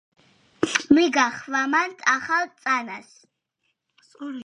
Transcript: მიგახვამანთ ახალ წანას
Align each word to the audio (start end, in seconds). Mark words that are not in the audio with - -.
მიგახვამანთ 0.97 2.03
ახალ 2.17 2.51
წანას 2.65 3.17